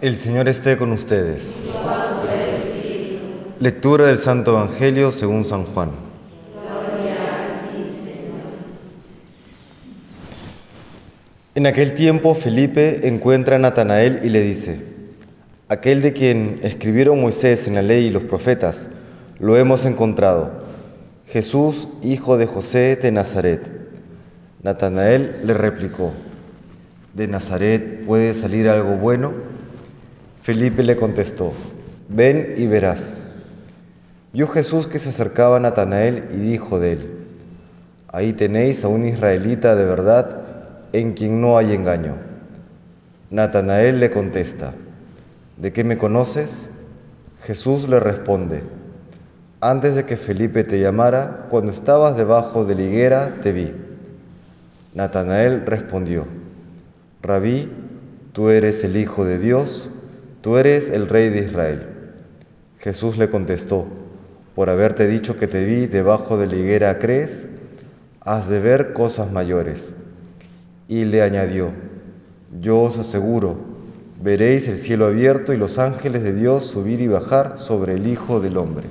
[0.00, 1.62] El Señor esté con ustedes.
[3.58, 5.90] Lectura del Santo Evangelio según San Juan.
[11.54, 14.80] En aquel tiempo Felipe encuentra a Natanael y le dice,
[15.68, 18.88] aquel de quien escribieron Moisés en la ley y los profetas,
[19.38, 20.50] lo hemos encontrado,
[21.26, 23.68] Jesús, hijo de José de Nazaret.
[24.62, 26.12] Natanael le replicó,
[27.12, 29.59] ¿de Nazaret puede salir algo bueno?
[30.42, 31.52] Felipe le contestó,
[32.08, 33.20] ven y verás.
[34.32, 37.10] Vio Jesús que se acercaba a Natanael y dijo de él,
[38.08, 40.40] ahí tenéis a un israelita de verdad
[40.94, 42.16] en quien no hay engaño.
[43.30, 44.72] Natanael le contesta,
[45.58, 46.70] ¿de qué me conoces?
[47.42, 48.62] Jesús le responde,
[49.60, 53.74] antes de que Felipe te llamara, cuando estabas debajo de la higuera, te vi.
[54.94, 56.26] Natanael respondió,
[57.20, 57.70] Rabí,
[58.32, 59.86] tú eres el Hijo de Dios,
[60.40, 61.86] tú eres el Rey de Israel.
[62.78, 63.86] Jesús le contestó,
[64.54, 67.46] por haberte dicho que te vi debajo de la higuera, ¿crees?
[68.20, 69.92] Has de ver cosas mayores.
[70.88, 71.70] Y le añadió,
[72.60, 73.56] yo os aseguro,
[74.22, 78.40] veréis el cielo abierto y los ángeles de Dios subir y bajar sobre el Hijo
[78.40, 78.86] del Hombre.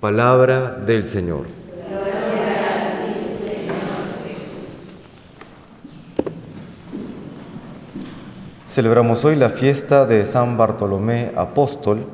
[0.00, 1.57] Palabra del Señor.
[8.78, 12.06] Celebramos hoy la fiesta de San Bartolomé Apóstol,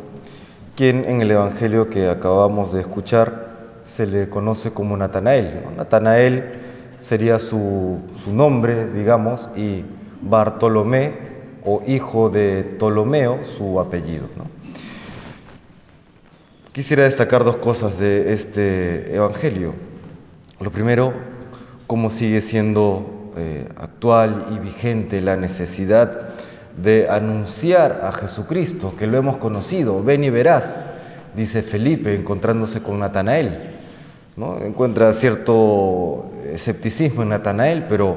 [0.74, 3.50] quien en el Evangelio que acabamos de escuchar
[3.84, 5.60] se le conoce como Natanael.
[5.76, 6.54] Natanael
[7.00, 9.84] sería su, su, nombre, digamos, y
[10.22, 11.12] Bartolomé
[11.66, 14.24] o hijo de Ptolomeo, su apellido.
[16.72, 19.74] Quisiera destacar dos cosas de este Evangelio.
[20.60, 21.12] Lo primero,
[21.86, 26.33] cómo sigue siendo eh, actual y vigente la necesidad
[26.76, 30.02] de anunciar a Jesucristo, que lo hemos conocido.
[30.02, 30.84] Ven y verás,
[31.36, 33.74] dice Felipe encontrándose con Natanael.
[34.36, 34.58] ¿no?
[34.58, 38.16] Encuentra cierto escepticismo en Natanael, pero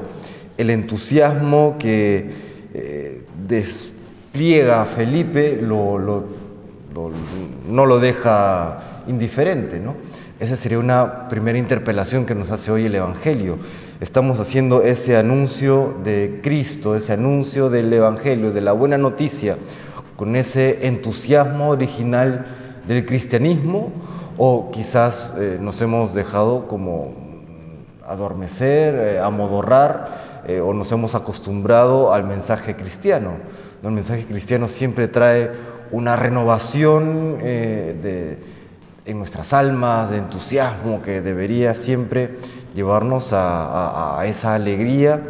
[0.56, 2.30] el entusiasmo que
[2.74, 6.26] eh, despliega a Felipe no
[7.86, 9.78] lo deja indiferente.
[9.78, 9.94] ¿no?
[10.40, 13.58] Esa sería una primera interpelación que nos hace hoy el Evangelio.
[13.98, 19.56] Estamos haciendo ese anuncio de Cristo, ese anuncio del Evangelio, de la buena noticia,
[20.14, 22.46] con ese entusiasmo original
[22.86, 23.90] del cristianismo
[24.36, 27.16] o quizás eh, nos hemos dejado como
[28.04, 33.32] adormecer, eh, amodorrar eh, o nos hemos acostumbrado al mensaje cristiano.
[33.82, 33.88] ¿no?
[33.88, 35.50] El mensaje cristiano siempre trae
[35.90, 38.38] una renovación de,
[39.08, 42.36] en nuestras almas, de entusiasmo que debería siempre
[42.74, 45.22] llevarnos a, esa alegría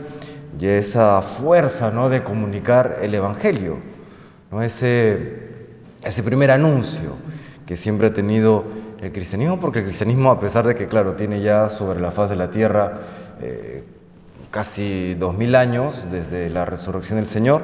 [0.58, 2.08] y a esa fuerza ¿no?
[2.08, 3.78] de comunicar el Evangelio,
[4.50, 4.62] ¿no?
[4.62, 5.68] ese,
[6.02, 7.14] ese primer anuncio
[7.66, 8.64] que siempre ha tenido
[9.00, 12.30] el cristianismo, porque el cristianismo, a pesar de que, claro, tiene ya sobre la faz
[12.30, 12.98] de la tierra
[13.40, 13.84] eh,
[14.50, 17.62] casi dos mil años desde la resurrección del Señor,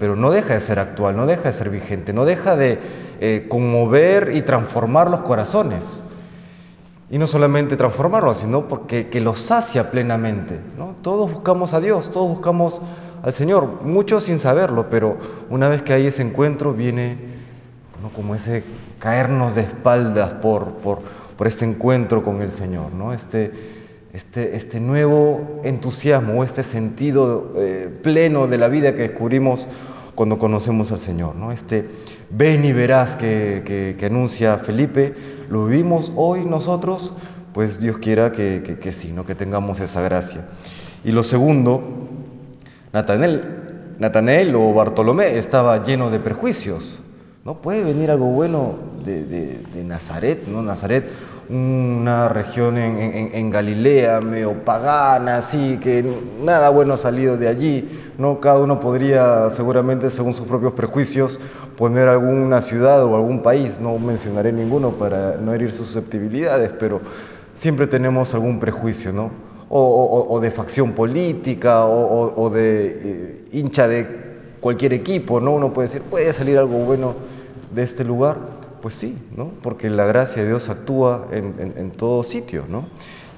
[0.00, 2.80] pero no deja de ser actual, no deja de ser vigente, no deja de
[3.24, 6.02] eh, conmover y transformar los corazones.
[7.08, 10.58] Y no solamente transformarlos, sino porque que los sacia plenamente.
[10.76, 10.96] ¿no?
[11.02, 12.82] Todos buscamos a Dios, todos buscamos
[13.22, 15.18] al Señor, muchos sin saberlo, pero
[15.50, 17.16] una vez que hay ese encuentro viene
[18.02, 18.08] ¿no?
[18.08, 18.64] como ese
[18.98, 20.98] caernos de espaldas por, por,
[21.36, 23.12] por este encuentro con el Señor, ¿no?
[23.12, 23.52] este,
[24.12, 29.68] este, este nuevo entusiasmo, este sentido eh, pleno de la vida que descubrimos
[30.14, 31.36] cuando conocemos al Señor.
[31.36, 31.52] ¿no?
[31.52, 31.88] Este
[32.30, 33.62] ven y verás que,
[33.98, 35.14] que, anuncia Felipe,
[35.48, 37.12] lo vivimos hoy nosotros,
[37.52, 39.24] pues Dios quiera que, que, sí, ¿no?
[39.24, 40.48] que tengamos esa gracia.
[41.04, 41.82] Y lo segundo,
[42.92, 47.00] Natanael, Natanael o Bartolomé estaba lleno de prejuicios.
[47.44, 50.46] ¿No puede venir algo bueno de, de, de Nazaret?
[50.46, 50.62] ¿no?
[50.62, 51.08] Nazaret,
[51.52, 56.02] una región en, en, en, Galilea medio pagana, así, que
[56.42, 57.88] nada bueno ha salido de allí.
[58.16, 58.40] ¿no?
[58.40, 61.38] Cada uno podría, seguramente, según sus propios prejuicios,
[61.76, 63.78] poner alguna ciudad o algún país.
[63.80, 67.02] No mencionaré ninguno para no herir sus susceptibilidades, pero
[67.54, 69.30] siempre tenemos algún prejuicio, ¿no?
[69.74, 74.06] O, de facción política, o, o de eh, hincha de
[74.60, 75.54] cualquier equipo, ¿no?
[75.54, 77.14] Uno puede decir, puede salir algo bueno
[77.74, 78.61] de este lugar.
[78.82, 79.52] Pues sí, ¿no?
[79.62, 82.88] Porque la gracia de Dios actúa en, en, en todo sitio, ¿no?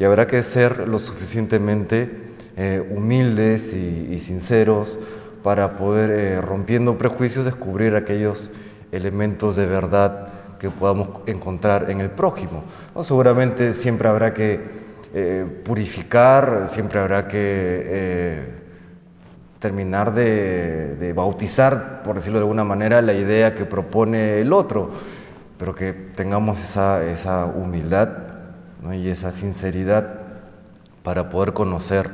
[0.00, 2.24] Y habrá que ser lo suficientemente
[2.56, 4.98] eh, humildes y, sinceros
[5.42, 8.52] para poder, eh, rompiendo prejuicios, descubrir aquellos
[8.92, 10.28] elementos de verdad
[10.60, 12.62] que podamos encontrar en el prójimo.
[13.02, 14.60] Seguramente siempre habrá que
[15.14, 18.44] eh, purificar, siempre habrá que
[19.58, 24.90] terminar de, bautizar, por decirlo de alguna manera, la idea que propone el otro,
[25.64, 28.10] pero que tengamos esa, humildad
[28.92, 30.18] y esa sinceridad
[31.02, 32.10] para poder conocer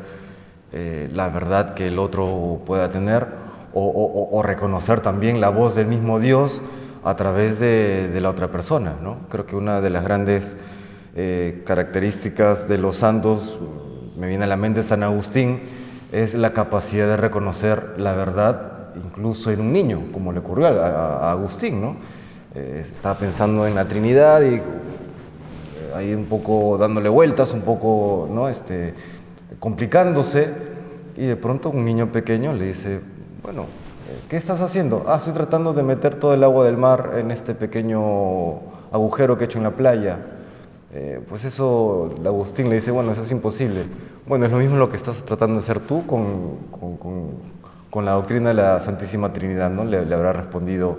[0.71, 3.27] eh, la verdad que el otro pueda tener
[3.75, 6.61] o, reconocer también la voz del mismo Dios
[7.03, 8.95] a través de, la otra persona.
[9.03, 9.17] ¿no?
[9.29, 10.57] Creo que una de las grandes
[11.17, 13.59] eh, características de los santos,
[14.17, 15.63] me viene a la mente San Agustín,
[16.13, 21.33] es la capacidad de reconocer la verdad incluso en un niño, como le ocurrió a,
[21.33, 21.81] Agustín.
[21.81, 21.97] ¿no?
[22.55, 24.61] Eh, estaba pensando en la Trinidad y
[25.95, 28.49] ahí un poco dándole vueltas, un poco ¿no?
[28.49, 28.95] este,
[29.59, 30.49] complicándose,
[31.17, 33.01] y de pronto un niño pequeño le dice,
[33.43, 33.67] bueno,
[34.29, 35.05] ¿qué estás haciendo?
[35.07, 38.61] Ah, estoy tratando de meter todo el agua del mar en este pequeño
[38.93, 40.19] agujero que he hecho en la playa.
[40.93, 43.85] Eh, pues eso, Agustín le dice, bueno, eso es imposible.
[44.27, 46.57] Bueno, es lo mismo lo que estás tratando de hacer tú con,
[47.91, 49.85] con, la doctrina de la Santísima Trinidad, ¿no?
[49.85, 50.97] Le, habrá respondido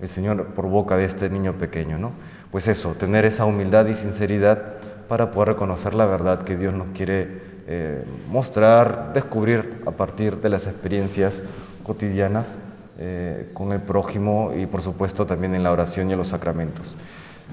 [0.00, 2.12] el Señor por boca de este niño pequeño, ¿no?
[2.50, 4.74] Pues eso, tener esa humildad y sinceridad
[5.08, 10.48] para poder reconocer la verdad que Dios nos quiere eh, mostrar, descubrir a partir de
[10.48, 11.42] las experiencias
[11.82, 12.58] cotidianas
[12.98, 16.96] eh, con el prójimo y por supuesto también en la oración y en los sacramentos.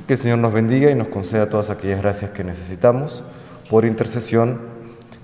[0.07, 3.24] Que el Señor nos bendiga y nos conceda todas aquellas gracias que necesitamos
[3.69, 4.60] por intercesión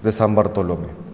[0.03, 1.08] de San Bartolomé.